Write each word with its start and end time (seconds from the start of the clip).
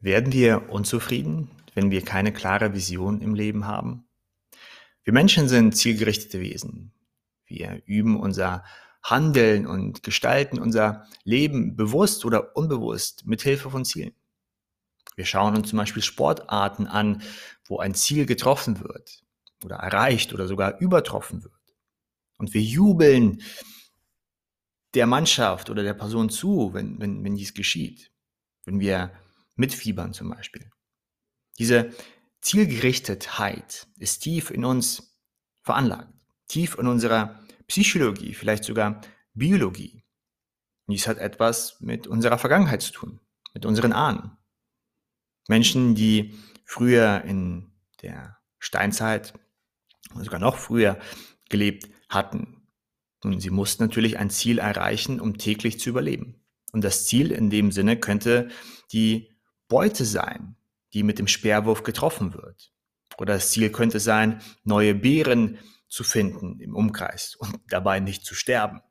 Werden 0.00 0.32
wir 0.32 0.70
unzufrieden, 0.70 1.50
wenn 1.74 1.90
wir 1.90 2.02
keine 2.02 2.32
klare 2.32 2.72
Vision 2.72 3.20
im 3.20 3.34
Leben 3.34 3.66
haben? 3.66 4.08
Wir 5.04 5.12
Menschen 5.12 5.46
sind 5.46 5.76
zielgerichtete 5.76 6.40
Wesen. 6.40 6.92
Wir 7.44 7.82
üben 7.84 8.18
unser 8.18 8.64
Handeln 9.02 9.66
und 9.66 10.02
gestalten 10.02 10.58
unser 10.58 11.06
Leben 11.24 11.76
bewusst 11.76 12.24
oder 12.24 12.56
unbewusst 12.56 13.26
mit 13.26 13.42
Hilfe 13.42 13.70
von 13.70 13.84
Zielen. 13.84 14.14
Wir 15.16 15.26
schauen 15.26 15.54
uns 15.54 15.68
zum 15.68 15.78
Beispiel 15.78 16.02
Sportarten 16.02 16.86
an, 16.86 17.22
wo 17.66 17.78
ein 17.78 17.94
Ziel 17.94 18.24
getroffen 18.24 18.80
wird 18.80 19.22
oder 19.64 19.76
erreicht 19.76 20.32
oder 20.32 20.46
sogar 20.46 20.78
übertroffen 20.78 21.42
wird. 21.42 21.52
Und 22.38 22.54
wir 22.54 22.62
jubeln 22.62 23.42
der 24.94 25.06
Mannschaft 25.06 25.68
oder 25.68 25.82
der 25.82 25.94
Person 25.94 26.30
zu, 26.30 26.72
wenn, 26.72 26.98
wenn, 27.00 27.22
wenn 27.22 27.36
dies 27.36 27.52
geschieht. 27.52 28.10
Wenn 28.64 28.80
wir 28.80 29.12
mitfiebern 29.60 30.12
zum 30.12 30.30
Beispiel. 30.30 30.70
Diese 31.58 31.90
Zielgerichtetheit 32.40 33.86
ist 33.98 34.20
tief 34.20 34.50
in 34.50 34.64
uns 34.64 35.16
veranlagt, 35.62 36.12
tief 36.48 36.76
in 36.78 36.86
unserer 36.86 37.38
Psychologie, 37.68 38.34
vielleicht 38.34 38.64
sogar 38.64 39.02
Biologie. 39.34 40.02
Und 40.86 40.94
dies 40.94 41.06
hat 41.06 41.18
etwas 41.18 41.80
mit 41.80 42.06
unserer 42.06 42.38
Vergangenheit 42.38 42.82
zu 42.82 42.92
tun, 42.92 43.20
mit 43.54 43.66
unseren 43.66 43.92
Ahnen. 43.92 44.36
Menschen, 45.48 45.94
die 45.94 46.34
früher 46.64 47.22
in 47.24 47.72
der 48.02 48.38
Steinzeit, 48.58 49.34
sogar 50.14 50.40
noch 50.40 50.56
früher 50.56 50.98
gelebt 51.48 51.88
hatten. 52.08 52.66
Und 53.22 53.40
sie 53.40 53.50
mussten 53.50 53.84
natürlich 53.84 54.18
ein 54.18 54.30
Ziel 54.30 54.58
erreichen, 54.58 55.20
um 55.20 55.36
täglich 55.36 55.78
zu 55.78 55.90
überleben. 55.90 56.42
Und 56.72 56.82
das 56.82 57.06
Ziel 57.06 57.32
in 57.32 57.50
dem 57.50 57.70
Sinne 57.70 57.98
könnte 57.98 58.48
die 58.92 59.30
Beute 59.70 60.04
sein, 60.04 60.56
die 60.92 61.02
mit 61.02 61.18
dem 61.18 61.28
Speerwurf 61.28 61.84
getroffen 61.84 62.34
wird. 62.34 62.74
Oder 63.16 63.34
das 63.34 63.50
Ziel 63.50 63.70
könnte 63.70 64.00
sein, 64.00 64.42
neue 64.64 64.94
Beeren 64.94 65.58
zu 65.88 66.04
finden 66.04 66.60
im 66.60 66.74
Umkreis 66.74 67.36
und 67.36 67.58
dabei 67.68 68.00
nicht 68.00 68.26
zu 68.26 68.34
sterben. 68.34 68.82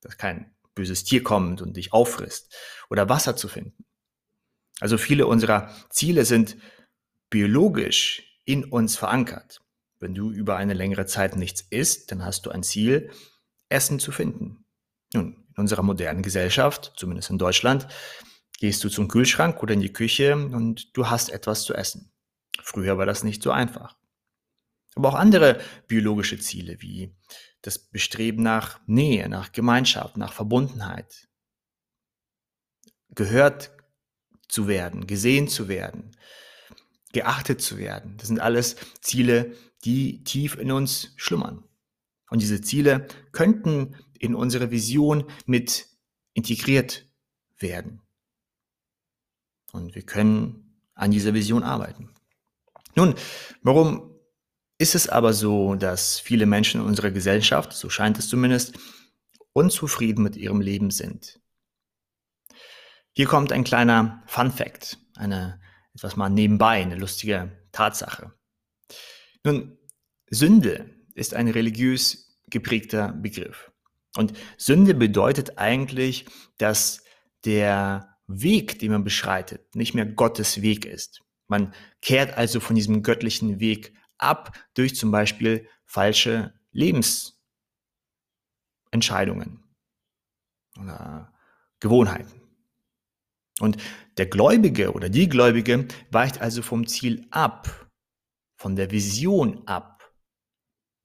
Dass 0.00 0.16
kein 0.16 0.54
böses 0.74 1.04
Tier 1.04 1.22
kommt 1.22 1.60
und 1.60 1.76
dich 1.76 1.92
auffrisst. 1.92 2.54
Oder 2.88 3.08
Wasser 3.08 3.36
zu 3.36 3.48
finden. 3.48 3.84
Also 4.80 4.98
viele 4.98 5.26
unserer 5.26 5.70
Ziele 5.90 6.24
sind 6.24 6.56
biologisch 7.28 8.40
in 8.44 8.64
uns 8.64 8.96
verankert. 8.96 9.60
Wenn 9.98 10.14
du 10.14 10.30
über 10.30 10.56
eine 10.56 10.74
längere 10.74 11.06
Zeit 11.06 11.36
nichts 11.36 11.62
isst, 11.62 12.10
dann 12.12 12.24
hast 12.24 12.46
du 12.46 12.50
ein 12.50 12.62
Ziel, 12.62 13.10
Essen 13.68 13.98
zu 13.98 14.12
finden. 14.12 14.64
Nun, 15.12 15.44
in 15.48 15.56
unserer 15.56 15.82
modernen 15.82 16.22
Gesellschaft, 16.22 16.92
zumindest 16.96 17.30
in 17.30 17.38
Deutschland, 17.38 17.88
gehst 18.64 18.82
du 18.82 18.88
zum 18.88 19.08
Kühlschrank 19.08 19.62
oder 19.62 19.74
in 19.74 19.80
die 19.80 19.92
Küche 19.92 20.34
und 20.34 20.96
du 20.96 21.10
hast 21.10 21.28
etwas 21.28 21.64
zu 21.64 21.74
essen. 21.74 22.10
Früher 22.62 22.96
war 22.96 23.04
das 23.04 23.22
nicht 23.22 23.42
so 23.42 23.50
einfach. 23.50 23.94
Aber 24.94 25.10
auch 25.10 25.16
andere 25.16 25.60
biologische 25.86 26.38
Ziele 26.38 26.80
wie 26.80 27.14
das 27.60 27.78
Bestreben 27.78 28.42
nach 28.42 28.80
Nähe, 28.86 29.28
nach 29.28 29.52
Gemeinschaft, 29.52 30.16
nach 30.16 30.32
Verbundenheit, 30.32 31.28
gehört 33.10 33.70
zu 34.48 34.66
werden, 34.66 35.06
gesehen 35.06 35.46
zu 35.46 35.68
werden, 35.68 36.16
geachtet 37.12 37.60
zu 37.60 37.76
werden. 37.76 38.16
Das 38.16 38.28
sind 38.28 38.40
alles 38.40 38.76
Ziele, 39.02 39.54
die 39.84 40.24
tief 40.24 40.56
in 40.56 40.72
uns 40.72 41.12
schlummern. 41.16 41.64
Und 42.30 42.40
diese 42.40 42.62
Ziele 42.62 43.08
könnten 43.32 43.94
in 44.18 44.34
unsere 44.34 44.70
Vision 44.70 45.30
mit 45.44 45.86
integriert 46.32 47.04
werden. 47.58 48.00
Und 49.74 49.96
wir 49.96 50.02
können 50.02 50.78
an 50.94 51.10
dieser 51.10 51.34
Vision 51.34 51.64
arbeiten. 51.64 52.14
Nun, 52.94 53.16
warum 53.62 54.14
ist 54.78 54.94
es 54.94 55.08
aber 55.08 55.32
so, 55.32 55.74
dass 55.74 56.20
viele 56.20 56.46
Menschen 56.46 56.80
in 56.80 56.86
unserer 56.86 57.10
Gesellschaft, 57.10 57.72
so 57.72 57.90
scheint 57.90 58.16
es 58.16 58.28
zumindest, 58.28 58.78
unzufrieden 59.52 60.22
mit 60.22 60.36
ihrem 60.36 60.60
Leben 60.60 60.92
sind? 60.92 61.40
Hier 63.14 63.26
kommt 63.26 63.50
ein 63.50 63.64
kleiner 63.64 64.22
Fun 64.26 64.52
Fact, 64.52 64.98
eine 65.16 65.60
etwas 65.92 66.14
mal 66.14 66.30
nebenbei, 66.30 66.80
eine 66.80 66.94
lustige 66.94 67.50
Tatsache. 67.72 68.32
Nun, 69.42 69.76
Sünde 70.30 70.88
ist 71.16 71.34
ein 71.34 71.48
religiös 71.48 72.38
geprägter 72.48 73.08
Begriff. 73.12 73.72
Und 74.16 74.34
Sünde 74.56 74.94
bedeutet 74.94 75.58
eigentlich, 75.58 76.26
dass 76.58 77.02
der 77.44 78.13
Weg, 78.26 78.78
den 78.78 78.92
man 78.92 79.04
beschreitet, 79.04 79.74
nicht 79.74 79.94
mehr 79.94 80.06
Gottes 80.06 80.62
Weg 80.62 80.86
ist. 80.86 81.22
Man 81.46 81.74
kehrt 82.00 82.36
also 82.36 82.60
von 82.60 82.76
diesem 82.76 83.02
göttlichen 83.02 83.60
Weg 83.60 83.94
ab 84.18 84.56
durch 84.74 84.96
zum 84.96 85.10
Beispiel 85.10 85.68
falsche 85.84 86.54
Lebensentscheidungen 86.72 89.64
oder 90.78 91.32
Gewohnheiten. 91.80 92.40
Und 93.60 93.76
der 94.16 94.26
Gläubige 94.26 94.92
oder 94.92 95.08
die 95.08 95.28
Gläubige 95.28 95.86
weicht 96.10 96.40
also 96.40 96.62
vom 96.62 96.86
Ziel 96.86 97.26
ab, 97.30 97.90
von 98.56 98.74
der 98.74 98.90
Vision 98.90 99.66
ab 99.68 100.12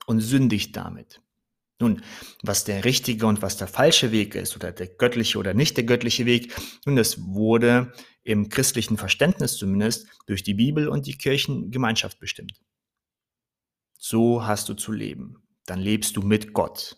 und 0.05 0.21
sündigt 0.21 0.75
damit. 0.75 1.21
Nun, 1.79 2.03
was 2.43 2.65
der 2.65 2.83
richtige 2.83 3.25
und 3.25 3.41
was 3.41 3.55
der 3.55 3.67
falsche 3.67 4.11
Weg 4.11 4.35
ist 4.35 4.55
oder 4.55 4.71
der 4.71 4.87
göttliche 4.87 5.37
oder 5.37 5.53
nicht 5.53 5.77
der 5.77 5.85
göttliche 5.85 6.25
Weg, 6.25 6.53
nun, 6.85 6.97
das 6.97 7.23
wurde 7.23 7.93
im 8.23 8.49
christlichen 8.49 8.97
Verständnis 8.97 9.55
zumindest 9.55 10.07
durch 10.27 10.43
die 10.43 10.53
Bibel 10.53 10.89
und 10.89 11.07
die 11.07 11.17
Kirchengemeinschaft 11.17 12.19
bestimmt. 12.19 12.61
So 13.97 14.45
hast 14.45 14.67
du 14.69 14.73
zu 14.73 14.91
leben. 14.91 15.47
Dann 15.65 15.79
lebst 15.79 16.17
du 16.17 16.21
mit 16.21 16.53
Gott. 16.53 16.97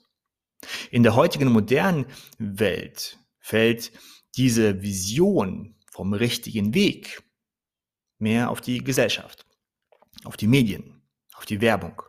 In 0.90 1.04
der 1.04 1.16
heutigen 1.16 1.52
modernen 1.52 2.06
Welt 2.38 3.20
fällt 3.40 3.92
diese 4.36 4.82
Vision 4.82 5.76
vom 5.92 6.14
richtigen 6.14 6.74
Weg 6.74 7.22
mehr 8.18 8.50
auf 8.50 8.62
die 8.62 8.84
Gesellschaft, 8.84 9.46
auf 10.24 10.38
die 10.38 10.48
Medien, 10.48 11.02
auf 11.34 11.46
die 11.46 11.60
Werbung. 11.60 12.02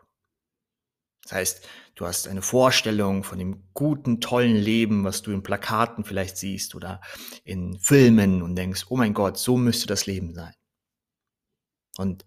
Das 1.23 1.33
heißt, 1.33 1.69
du 1.95 2.07
hast 2.07 2.29
eine 2.29 2.43
Vorstellung 2.43 3.25
von 3.25 3.39
dem 3.39 3.63
guten, 3.75 4.21
tollen 4.21 4.57
Leben, 4.57 5.05
was 5.05 5.23
du 5.23 5.33
in 5.33 5.43
Plakaten 5.43 6.05
vielleicht 6.05 6.37
siehst 6.37 6.75
oder 6.75 7.01
in 7.45 7.79
Filmen 7.79 8.43
und 8.43 8.57
denkst, 8.57 8.87
oh 8.89 8.97
mein 8.97 9.15
Gott, 9.15 9.39
so 9.39 9.57
müsste 9.57 9.87
das 9.87 10.07
Leben 10.07 10.35
sein. 10.35 10.55
Und 11.99 12.25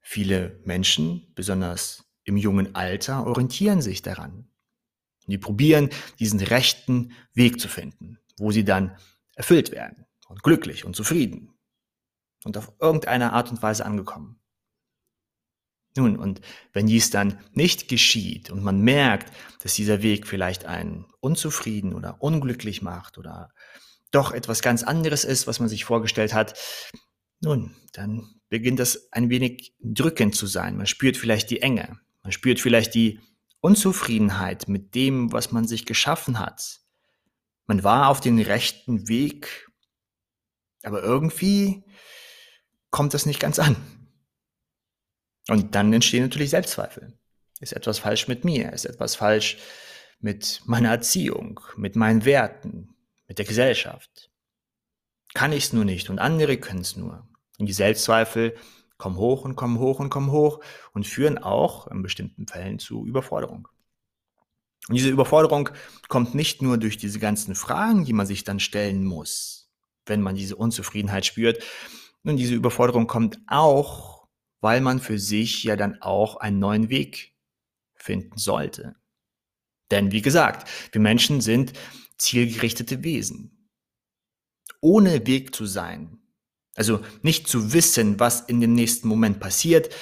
viele 0.00 0.60
Menschen, 0.64 1.32
besonders 1.34 2.04
im 2.24 2.36
jungen 2.36 2.74
Alter, 2.74 3.26
orientieren 3.26 3.80
sich 3.80 4.02
daran. 4.02 4.50
Und 5.26 5.30
die 5.30 5.38
probieren, 5.38 5.88
diesen 6.18 6.40
rechten 6.40 7.12
Weg 7.32 7.60
zu 7.60 7.68
finden, 7.68 8.18
wo 8.38 8.50
sie 8.50 8.64
dann 8.64 8.96
erfüllt 9.34 9.72
werden 9.72 10.06
und 10.28 10.42
glücklich 10.42 10.84
und 10.84 10.94
zufrieden 10.94 11.54
und 12.44 12.58
auf 12.58 12.72
irgendeine 12.78 13.32
Art 13.32 13.50
und 13.50 13.62
Weise 13.62 13.86
angekommen. 13.86 14.38
Nun, 15.96 16.16
und 16.16 16.40
wenn 16.72 16.86
dies 16.86 17.10
dann 17.10 17.38
nicht 17.52 17.88
geschieht 17.88 18.50
und 18.50 18.62
man 18.64 18.80
merkt, 18.80 19.32
dass 19.62 19.74
dieser 19.74 20.02
Weg 20.02 20.26
vielleicht 20.26 20.64
einen 20.64 21.06
unzufrieden 21.20 21.94
oder 21.94 22.20
unglücklich 22.20 22.82
macht 22.82 23.16
oder 23.16 23.52
doch 24.10 24.32
etwas 24.32 24.60
ganz 24.60 24.82
anderes 24.82 25.24
ist, 25.24 25.46
was 25.46 25.60
man 25.60 25.68
sich 25.68 25.84
vorgestellt 25.84 26.34
hat, 26.34 26.58
nun, 27.40 27.76
dann 27.92 28.40
beginnt 28.48 28.80
das 28.80 29.12
ein 29.12 29.30
wenig 29.30 29.74
drückend 29.80 30.34
zu 30.34 30.46
sein. 30.46 30.76
Man 30.76 30.86
spürt 30.86 31.16
vielleicht 31.16 31.50
die 31.50 31.62
Enge, 31.62 32.00
man 32.22 32.32
spürt 32.32 32.60
vielleicht 32.60 32.94
die 32.94 33.20
Unzufriedenheit 33.60 34.68
mit 34.68 34.94
dem, 34.94 35.32
was 35.32 35.52
man 35.52 35.66
sich 35.66 35.86
geschaffen 35.86 36.38
hat. 36.38 36.80
Man 37.66 37.82
war 37.84 38.08
auf 38.08 38.20
dem 38.20 38.38
rechten 38.38 39.08
Weg, 39.08 39.70
aber 40.82 41.02
irgendwie 41.02 41.84
kommt 42.90 43.14
das 43.14 43.26
nicht 43.26 43.40
ganz 43.40 43.58
an. 43.58 43.76
Und 45.48 45.74
dann 45.74 45.92
entstehen 45.92 46.22
natürlich 46.22 46.50
Selbstzweifel. 46.50 47.18
Ist 47.60 47.72
etwas 47.72 47.98
falsch 47.98 48.28
mit 48.28 48.44
mir? 48.44 48.72
Ist 48.72 48.84
etwas 48.84 49.16
falsch 49.16 49.58
mit 50.20 50.62
meiner 50.66 50.90
Erziehung, 50.90 51.60
mit 51.76 51.96
meinen 51.96 52.24
Werten, 52.24 52.94
mit 53.28 53.38
der 53.38 53.44
Gesellschaft? 53.44 54.30
Kann 55.34 55.52
ich 55.52 55.64
es 55.64 55.72
nur 55.72 55.84
nicht 55.84 56.10
und 56.10 56.18
andere 56.18 56.56
können 56.56 56.80
es 56.80 56.96
nur. 56.96 57.28
Und 57.58 57.66
die 57.66 57.72
Selbstzweifel 57.72 58.56
kommen 58.96 59.16
hoch 59.16 59.44
und 59.44 59.56
kommen 59.56 59.78
hoch 59.78 59.98
und 60.00 60.10
kommen 60.10 60.30
hoch 60.30 60.60
und 60.92 61.06
führen 61.06 61.38
auch 61.38 61.88
in 61.88 62.02
bestimmten 62.02 62.46
Fällen 62.46 62.78
zu 62.78 63.06
Überforderung. 63.06 63.68
Und 64.88 64.94
diese 64.94 65.08
Überforderung 65.08 65.70
kommt 66.08 66.34
nicht 66.34 66.62
nur 66.62 66.78
durch 66.78 66.98
diese 66.98 67.18
ganzen 67.18 67.54
Fragen, 67.54 68.04
die 68.04 68.12
man 68.12 68.26
sich 68.26 68.44
dann 68.44 68.60
stellen 68.60 69.04
muss, 69.04 69.70
wenn 70.06 70.20
man 70.20 70.34
diese 70.34 70.56
Unzufriedenheit 70.56 71.24
spürt. 71.24 71.62
Und 72.22 72.36
diese 72.36 72.54
Überforderung 72.54 73.06
kommt 73.06 73.38
auch 73.46 74.13
weil 74.64 74.80
man 74.80 74.98
für 74.98 75.18
sich 75.18 75.62
ja 75.62 75.76
dann 75.76 76.00
auch 76.00 76.36
einen 76.36 76.58
neuen 76.58 76.88
Weg 76.88 77.34
finden 77.94 78.38
sollte. 78.38 78.96
Denn 79.90 80.10
wie 80.10 80.22
gesagt, 80.22 80.66
wir 80.90 81.02
Menschen 81.02 81.42
sind 81.42 81.74
zielgerichtete 82.16 83.04
Wesen. 83.04 83.68
Ohne 84.80 85.26
Weg 85.26 85.54
zu 85.54 85.66
sein, 85.66 86.18
Also 86.76 87.04
nicht 87.20 87.46
zu 87.46 87.74
wissen, 87.74 88.18
was 88.18 88.40
in 88.40 88.62
dem 88.62 88.72
nächsten 88.72 89.06
Moment 89.06 89.38
passiert, 89.38 89.94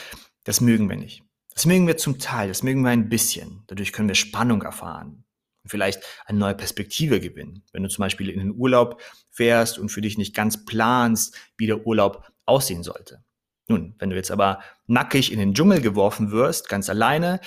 das 0.44 0.61
mögen 0.61 0.88
wir 0.88 0.97
nicht. 0.97 1.25
Das 1.53 1.67
mögen 1.67 1.88
wir 1.88 1.97
zum 1.97 2.20
Teil, 2.20 2.47
das 2.47 2.62
mögen 2.62 2.82
wir 2.82 2.91
ein 2.91 3.08
bisschen. 3.08 3.65
Dadurch 3.67 3.93
können 3.93 4.08
wir 4.08 4.15
Spannung 4.15 4.62
erfahren 4.62 5.25
und 5.65 5.70
vielleicht 5.70 6.05
eine 6.25 6.38
neue 6.38 6.55
Perspektive 6.55 7.19
gewinnen. 7.19 7.65
Wenn 7.73 7.82
du 7.82 7.88
zum 7.88 8.03
Beispiel 8.03 8.31
in 8.31 8.38
den 8.38 8.55
Urlaub 8.55 9.03
fährst 9.29 9.76
und 9.81 9.88
für 9.88 10.03
dich 10.03 10.19
nicht 10.19 10.37
ganz 10.37 10.65
planst, 10.65 11.37
wie 11.58 11.67
der 11.67 11.85
Urlaub 11.85 12.32
aussehen 12.47 12.85
sollte. 12.85 13.25
Nun, 13.69 13.94
wenn 13.99 14.11
du 14.11 14.17
jetzt 14.17 14.31
aber 14.31 14.61
nackig 14.87 15.32
in 15.32 15.38
den 15.38 15.55
Dschungel 15.55 15.81
geworfen 15.81 16.31
wirst, 16.31 16.69
ganz 16.69 16.91
alleine, 16.91 17.41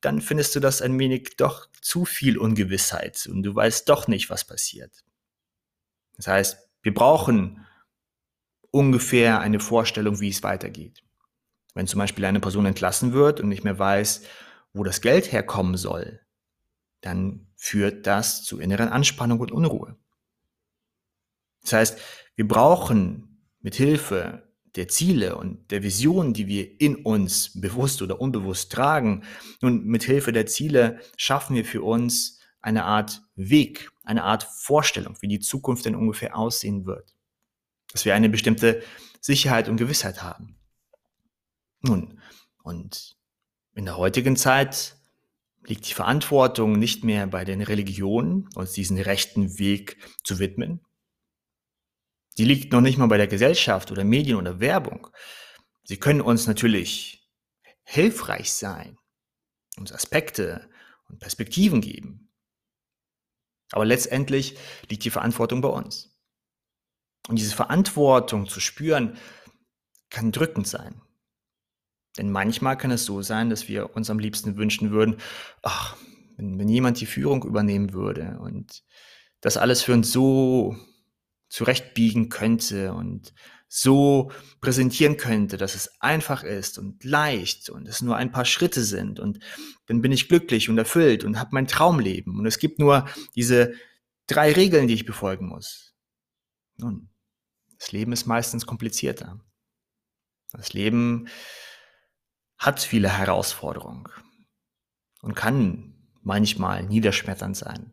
dann 0.00 0.20
findest 0.20 0.54
du 0.54 0.60
das 0.60 0.82
ein 0.82 0.98
wenig 0.98 1.36
doch 1.36 1.68
zu 1.80 2.04
viel 2.04 2.36
Ungewissheit 2.36 3.26
und 3.30 3.42
du 3.42 3.54
weißt 3.54 3.88
doch 3.88 4.08
nicht, 4.08 4.30
was 4.30 4.44
passiert. 4.44 5.04
Das 6.16 6.26
heißt, 6.26 6.58
wir 6.82 6.92
brauchen 6.92 7.66
ungefähr 8.70 9.40
eine 9.40 9.60
Vorstellung, 9.60 10.20
wie 10.20 10.28
es 10.28 10.42
weitergeht. 10.42 11.02
Wenn 11.74 11.86
zum 11.86 11.98
Beispiel 11.98 12.24
eine 12.24 12.40
Person 12.40 12.66
entlassen 12.66 13.12
wird 13.12 13.40
und 13.40 13.48
nicht 13.48 13.64
mehr 13.64 13.78
weiß, 13.78 14.22
wo 14.72 14.84
das 14.84 15.00
Geld 15.00 15.32
herkommen 15.32 15.76
soll, 15.76 16.20
dann 17.00 17.46
führt 17.56 18.06
das 18.06 18.44
zu 18.44 18.58
inneren 18.58 18.88
Anspannung 18.88 19.40
und 19.40 19.52
Unruhe. 19.52 19.96
Das 21.62 21.72
heißt, 21.72 21.98
wir 22.34 22.46
brauchen 22.46 23.48
mit 23.60 23.74
Hilfe 23.74 24.51
der 24.76 24.88
Ziele 24.88 25.36
und 25.36 25.70
der 25.70 25.82
Vision, 25.82 26.32
die 26.32 26.46
wir 26.46 26.80
in 26.80 26.96
uns 26.96 27.60
bewusst 27.60 28.00
oder 28.00 28.20
unbewusst 28.20 28.72
tragen, 28.72 29.24
nun 29.60 29.84
mit 29.84 30.02
Hilfe 30.02 30.32
der 30.32 30.46
Ziele 30.46 31.00
schaffen 31.16 31.54
wir 31.56 31.64
für 31.64 31.82
uns 31.82 32.38
eine 32.60 32.84
Art 32.84 33.22
Weg, 33.34 33.90
eine 34.04 34.24
Art 34.24 34.44
Vorstellung, 34.44 35.16
wie 35.20 35.28
die 35.28 35.40
Zukunft 35.40 35.84
denn 35.84 35.96
ungefähr 35.96 36.36
aussehen 36.36 36.86
wird. 36.86 37.14
Dass 37.92 38.04
wir 38.04 38.14
eine 38.14 38.28
bestimmte 38.28 38.82
Sicherheit 39.20 39.68
und 39.68 39.76
Gewissheit 39.76 40.22
haben. 40.22 40.56
Nun, 41.82 42.20
und 42.62 43.16
in 43.74 43.84
der 43.84 43.96
heutigen 43.96 44.36
Zeit 44.36 44.96
liegt 45.64 45.88
die 45.88 45.94
Verantwortung 45.94 46.78
nicht 46.78 47.04
mehr 47.04 47.26
bei 47.26 47.44
den 47.44 47.60
Religionen, 47.60 48.48
uns 48.54 48.72
diesen 48.72 48.98
rechten 48.98 49.58
Weg 49.58 49.96
zu 50.24 50.38
widmen. 50.38 50.80
Die 52.38 52.44
liegt 52.44 52.72
noch 52.72 52.80
nicht 52.80 52.98
mal 52.98 53.06
bei 53.06 53.18
der 53.18 53.28
Gesellschaft 53.28 53.90
oder 53.90 54.04
Medien 54.04 54.36
oder 54.36 54.60
Werbung. 54.60 55.08
Sie 55.84 55.98
können 55.98 56.20
uns 56.20 56.46
natürlich 56.46 57.30
hilfreich 57.84 58.52
sein, 58.52 58.98
uns 59.76 59.92
Aspekte 59.92 60.70
und 61.08 61.18
Perspektiven 61.18 61.80
geben. 61.80 62.32
Aber 63.72 63.84
letztendlich 63.84 64.56
liegt 64.88 65.04
die 65.04 65.10
Verantwortung 65.10 65.60
bei 65.60 65.68
uns. 65.68 66.18
Und 67.28 67.38
diese 67.38 67.54
Verantwortung 67.54 68.48
zu 68.48 68.60
spüren, 68.60 69.18
kann 70.10 70.32
drückend 70.32 70.66
sein. 70.66 71.00
Denn 72.18 72.30
manchmal 72.30 72.76
kann 72.76 72.90
es 72.90 73.06
so 73.06 73.22
sein, 73.22 73.48
dass 73.48 73.68
wir 73.68 73.96
uns 73.96 74.10
am 74.10 74.18
liebsten 74.18 74.56
wünschen 74.56 74.90
würden, 74.90 75.16
ach, 75.62 75.96
wenn, 76.36 76.58
wenn 76.58 76.68
jemand 76.68 77.00
die 77.00 77.06
Führung 77.06 77.44
übernehmen 77.44 77.94
würde 77.94 78.38
und 78.40 78.84
das 79.40 79.56
alles 79.56 79.82
für 79.82 79.94
uns 79.94 80.12
so 80.12 80.76
zurechtbiegen 81.52 82.30
könnte 82.30 82.94
und 82.94 83.34
so 83.68 84.32
präsentieren 84.62 85.18
könnte, 85.18 85.58
dass 85.58 85.74
es 85.74 86.00
einfach 86.00 86.44
ist 86.44 86.78
und 86.78 87.04
leicht 87.04 87.68
und 87.68 87.86
es 87.86 88.00
nur 88.00 88.16
ein 88.16 88.32
paar 88.32 88.46
Schritte 88.46 88.82
sind 88.82 89.20
und 89.20 89.38
dann 89.84 90.00
bin 90.00 90.12
ich 90.12 90.28
glücklich 90.28 90.70
und 90.70 90.78
erfüllt 90.78 91.24
und 91.24 91.38
habe 91.38 91.50
mein 91.52 91.66
Traumleben 91.66 92.38
und 92.38 92.46
es 92.46 92.58
gibt 92.58 92.78
nur 92.78 93.06
diese 93.36 93.74
drei 94.26 94.52
Regeln, 94.52 94.88
die 94.88 94.94
ich 94.94 95.04
befolgen 95.04 95.46
muss. 95.48 95.94
Nun, 96.78 97.10
das 97.78 97.92
Leben 97.92 98.12
ist 98.12 98.24
meistens 98.24 98.64
komplizierter. 98.64 99.38
Das 100.52 100.72
Leben 100.72 101.28
hat 102.56 102.80
viele 102.80 103.10
Herausforderungen 103.10 104.08
und 105.20 105.34
kann 105.34 106.08
manchmal 106.22 106.84
niederschmetternd 106.84 107.58
sein. 107.58 107.92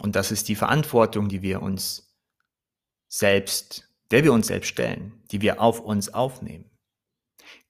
Und 0.00 0.16
das 0.16 0.30
ist 0.30 0.48
die 0.48 0.56
Verantwortung, 0.56 1.28
die 1.28 1.42
wir 1.42 1.62
uns 1.62 2.14
selbst, 3.08 3.88
der 4.10 4.24
wir 4.24 4.32
uns 4.32 4.48
selbst 4.48 4.68
stellen, 4.68 5.22
die 5.30 5.40
wir 5.40 5.60
auf 5.60 5.80
uns 5.80 6.12
aufnehmen. 6.12 6.70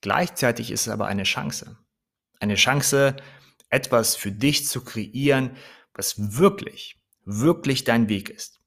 Gleichzeitig 0.00 0.70
ist 0.70 0.82
es 0.82 0.92
aber 0.92 1.06
eine 1.06 1.24
Chance. 1.24 1.78
Eine 2.40 2.56
Chance, 2.56 3.16
etwas 3.70 4.16
für 4.16 4.32
dich 4.32 4.66
zu 4.66 4.84
kreieren, 4.84 5.56
was 5.94 6.38
wirklich, 6.38 7.00
wirklich 7.24 7.84
dein 7.84 8.08
Weg 8.08 8.28
ist. 8.28 8.60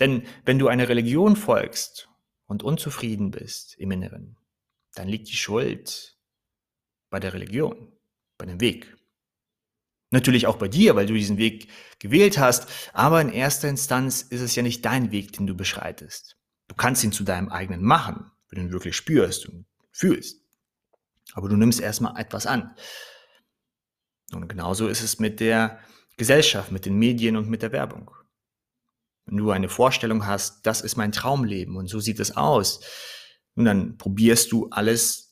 Denn 0.00 0.26
wenn 0.44 0.58
du 0.58 0.68
einer 0.68 0.88
Religion 0.88 1.36
folgst 1.36 2.08
und 2.46 2.62
unzufrieden 2.62 3.30
bist 3.30 3.76
im 3.76 3.90
Inneren, 3.90 4.36
dann 4.94 5.08
liegt 5.08 5.28
die 5.28 5.36
Schuld 5.36 6.18
bei 7.10 7.20
der 7.20 7.32
Religion, 7.32 7.92
bei 8.38 8.46
dem 8.46 8.60
Weg. 8.60 8.95
Natürlich 10.10 10.46
auch 10.46 10.56
bei 10.56 10.68
dir, 10.68 10.94
weil 10.94 11.06
du 11.06 11.14
diesen 11.14 11.36
Weg 11.36 11.68
gewählt 11.98 12.38
hast, 12.38 12.68
aber 12.92 13.20
in 13.20 13.30
erster 13.30 13.68
Instanz 13.68 14.22
ist 14.22 14.40
es 14.40 14.54
ja 14.54 14.62
nicht 14.62 14.84
dein 14.84 15.10
Weg, 15.10 15.32
den 15.32 15.46
du 15.46 15.56
beschreitest. 15.56 16.36
Du 16.68 16.74
kannst 16.74 17.02
ihn 17.02 17.12
zu 17.12 17.24
deinem 17.24 17.48
eigenen 17.48 17.82
machen, 17.82 18.30
wenn 18.48 18.60
du 18.60 18.66
ihn 18.66 18.72
wirklich 18.72 18.96
spürst 18.96 19.46
und 19.46 19.66
fühlst. 19.90 20.40
Aber 21.32 21.48
du 21.48 21.56
nimmst 21.56 21.80
erstmal 21.80 22.20
etwas 22.20 22.46
an. 22.46 22.74
Und 24.32 24.48
genauso 24.48 24.88
ist 24.88 25.02
es 25.02 25.18
mit 25.18 25.40
der 25.40 25.80
Gesellschaft, 26.16 26.72
mit 26.72 26.86
den 26.86 26.98
Medien 26.98 27.36
und 27.36 27.48
mit 27.48 27.62
der 27.62 27.72
Werbung. 27.72 28.10
Wenn 29.26 29.38
du 29.38 29.50
eine 29.50 29.68
Vorstellung 29.68 30.26
hast, 30.26 30.66
das 30.66 30.80
ist 30.80 30.96
mein 30.96 31.12
Traumleben 31.12 31.76
und 31.76 31.88
so 31.88 31.98
sieht 31.98 32.20
es 32.20 32.36
aus, 32.36 32.80
und 33.56 33.64
dann 33.64 33.96
probierst 33.96 34.52
du 34.52 34.68
alles, 34.70 35.25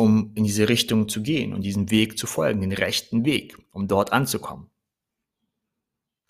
um 0.00 0.32
in 0.34 0.44
diese 0.44 0.68
Richtung 0.68 1.10
zu 1.10 1.22
gehen 1.22 1.52
und 1.52 1.60
diesem 1.60 1.90
Weg 1.90 2.18
zu 2.18 2.26
folgen, 2.26 2.62
den 2.62 2.72
rechten 2.72 3.26
Weg, 3.26 3.58
um 3.70 3.86
dort 3.86 4.14
anzukommen. 4.14 4.70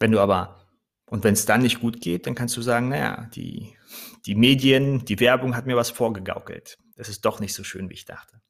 Wenn 0.01 0.11
du 0.11 0.19
aber, 0.19 0.67
und 1.07 1.23
wenn 1.23 1.35
es 1.35 1.47
dann 1.47 1.63
nicht 1.63 1.81
gut 1.81 2.01
geht, 2.01 2.27
dann 2.27 2.35
kannst 2.35 2.57
du 2.57 2.63
sagen, 2.63 2.89
naja, 2.89 3.31
die, 3.33 3.77
die 4.27 4.35
Medien, 4.35 5.05
die 5.05 5.21
Werbung 5.21 5.55
hat 5.55 5.67
mir 5.67 5.77
was 5.77 5.91
vorgegaukelt. 5.91 6.79
Das 6.97 7.09
ist 7.09 7.25
doch 7.25 7.39
nicht 7.39 7.55
so 7.55 7.63
schön, 7.63 7.89
wie 7.89 7.95
ich 7.95 8.05
dachte. 8.05 8.43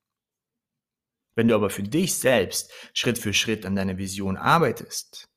Wenn 1.34 1.49
du 1.49 1.55
aber 1.55 1.69
für 1.69 1.82
dich 1.82 2.14
selbst 2.14 2.72
Schritt 2.94 3.19
für 3.19 3.34
Schritt 3.34 3.67
an 3.67 3.76
deiner 3.76 3.99
Vision 3.99 4.38
arbeitest 4.38 5.28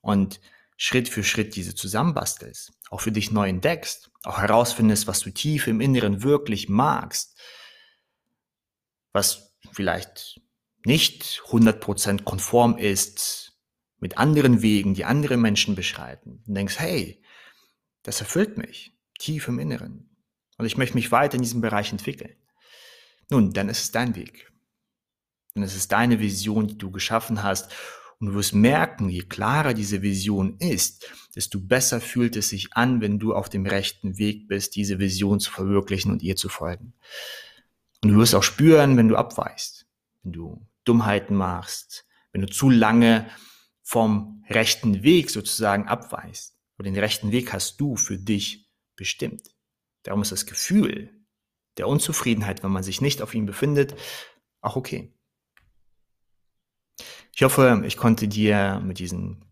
und 0.00 0.40
Schritt 0.76 1.08
für 1.08 1.22
Schritt 1.22 1.54
diese 1.54 1.76
zusammenbastelst, 1.76 2.72
auch 2.90 3.00
für 3.00 3.12
dich 3.12 3.30
neu 3.30 3.48
entdeckst, 3.48 4.10
auch 4.24 4.38
herausfindest, 4.38 5.06
was 5.06 5.20
du 5.20 5.30
tief 5.30 5.68
im 5.68 5.80
Inneren 5.80 6.24
wirklich 6.24 6.68
magst, 6.68 7.38
was 9.12 9.54
vielleicht 9.72 10.40
nicht 10.84 11.42
100% 11.48 12.24
konform 12.24 12.76
ist 12.76 13.58
mit 13.98 14.18
anderen 14.18 14.62
Wegen, 14.62 14.94
die 14.94 15.04
andere 15.04 15.36
Menschen 15.36 15.74
beschreiten, 15.74 16.42
und 16.46 16.54
denkst, 16.54 16.78
hey, 16.78 17.22
das 18.02 18.20
erfüllt 18.20 18.58
mich 18.58 18.92
tief 19.18 19.46
im 19.46 19.60
Inneren 19.60 20.16
und 20.58 20.66
ich 20.66 20.76
möchte 20.76 20.96
mich 20.96 21.12
weiter 21.12 21.36
in 21.36 21.42
diesem 21.42 21.60
Bereich 21.60 21.92
entwickeln. 21.92 22.34
Nun, 23.30 23.52
dann 23.52 23.68
ist 23.68 23.82
es 23.82 23.92
dein 23.92 24.16
Weg. 24.16 24.50
Dann 25.54 25.62
ist 25.62 25.76
es 25.76 25.88
deine 25.88 26.18
Vision, 26.18 26.66
die 26.66 26.78
du 26.78 26.90
geschaffen 26.90 27.42
hast 27.42 27.72
und 28.18 28.28
du 28.28 28.34
wirst 28.34 28.54
merken, 28.54 29.08
je 29.08 29.22
klarer 29.22 29.74
diese 29.74 30.02
Vision 30.02 30.56
ist, 30.58 31.10
desto 31.34 31.60
besser 31.60 32.00
fühlt 32.00 32.36
es 32.36 32.48
sich 32.48 32.72
an, 32.72 33.00
wenn 33.00 33.18
du 33.18 33.34
auf 33.34 33.48
dem 33.48 33.66
rechten 33.66 34.18
Weg 34.18 34.48
bist, 34.48 34.76
diese 34.76 34.98
Vision 34.98 35.40
zu 35.40 35.50
verwirklichen 35.50 36.10
und 36.10 36.22
ihr 36.22 36.36
zu 36.36 36.48
folgen. 36.48 36.94
Und 38.02 38.10
du 38.10 38.16
wirst 38.16 38.34
auch 38.34 38.42
spüren, 38.42 38.96
wenn 38.96 39.08
du 39.08 39.16
abweichst, 39.16 39.86
wenn 40.22 40.32
du 40.32 40.66
Dummheiten 40.84 41.36
machst, 41.36 42.04
wenn 42.32 42.40
du 42.40 42.48
zu 42.48 42.68
lange 42.70 43.30
vom 43.82 44.44
rechten 44.48 45.02
Weg 45.02 45.30
sozusagen 45.30 45.86
abweichst. 45.86 46.56
Und 46.76 46.86
den 46.86 46.98
rechten 46.98 47.30
Weg 47.30 47.52
hast 47.52 47.80
du 47.80 47.96
für 47.96 48.18
dich 48.18 48.68
bestimmt. 48.96 49.54
Darum 50.02 50.22
ist 50.22 50.32
das 50.32 50.46
Gefühl 50.46 51.10
der 51.76 51.88
Unzufriedenheit, 51.88 52.62
wenn 52.62 52.72
man 52.72 52.82
sich 52.82 53.00
nicht 53.00 53.22
auf 53.22 53.34
ihm 53.34 53.46
befindet, 53.46 53.94
auch 54.60 54.76
okay. 54.76 55.14
Ich 57.34 57.42
hoffe, 57.42 57.82
ich 57.86 57.96
konnte 57.96 58.28
dir 58.28 58.80
mit, 58.84 58.98
diesen, 58.98 59.44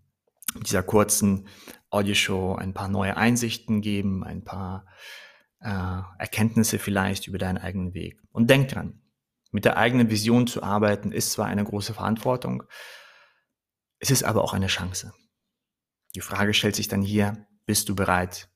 mit 0.55 0.67
dieser 0.67 0.83
kurzen 0.83 1.49
Audioshow 1.89 2.57
ein 2.57 2.75
paar 2.75 2.89
neue 2.89 3.17
Einsichten 3.17 3.81
geben, 3.81 4.23
ein 4.23 4.45
paar 4.45 4.87
äh, 5.61 6.03
Erkenntnisse 6.19 6.79
vielleicht 6.79 7.27
über 7.27 7.39
deinen 7.39 7.59
eigenen 7.59 7.95
Weg. 7.95 8.21
Und 8.33 8.51
denk 8.51 8.69
dran, 8.69 9.01
mit 9.51 9.65
der 9.65 9.77
eigenen 9.77 10.11
Vision 10.11 10.47
zu 10.47 10.63
arbeiten 10.63 11.13
ist 11.13 11.33
zwar 11.33 11.47
eine 11.47 11.65
große 11.65 11.95
Verantwortung, 11.95 12.63
es 13.99 14.11
ist 14.11 14.23
aber 14.25 14.43
auch 14.43 14.55
eine 14.55 14.69
Chance. 14.69 15.13
Die 16.15 16.21
Frage 16.21 16.55
stellt 16.55 16.77
sich 16.77 16.89
dann 16.89 17.03
hier, 17.03 17.47
bist 17.67 17.89
du 17.89 17.95
bereit, 17.95 18.49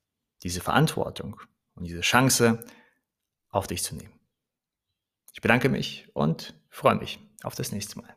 diese 0.43 0.61
Verantwortung 0.61 1.41
und 1.75 1.85
diese 1.85 2.01
Chance 2.01 2.65
auf 3.51 3.67
dich 3.67 3.83
zu 3.83 3.95
nehmen? 3.95 4.19
Ich 5.33 5.41
bedanke 5.41 5.69
mich 5.69 6.09
und 6.15 6.55
freue 6.71 6.95
mich 6.95 7.21
auf 7.43 7.55
das 7.55 7.73
nächste 7.73 7.99
Mal. 7.99 8.17